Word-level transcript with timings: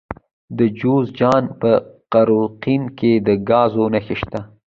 د 0.57 0.59
جوزجان 0.79 1.43
په 1.59 1.71
قرقین 2.13 2.83
کې 2.97 3.11
د 3.27 3.29
ګازو 3.49 3.83
نښې 3.93 4.15
شته. 4.21 4.39